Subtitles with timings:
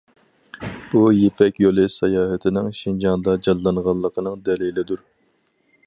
[0.93, 5.07] بۇ يىپەك يولى ساياھىتىنىڭ شىنجاڭدا جانلانغانلىقىنىڭ دەلىلىدۇر.